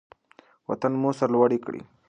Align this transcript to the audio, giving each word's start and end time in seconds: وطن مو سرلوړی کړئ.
وطن 0.69 0.91
مو 1.01 1.09
سرلوړی 1.19 1.59
کړئ. 1.65 1.81